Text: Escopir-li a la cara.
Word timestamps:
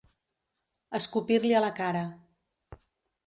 Escopir-li 0.99 1.53
a 1.59 1.63
la 1.65 1.71
cara. 1.81 2.03